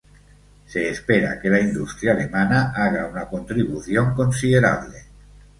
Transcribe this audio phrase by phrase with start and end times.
[0.65, 4.97] Se espera que la industria alemana haga una contribución considerable.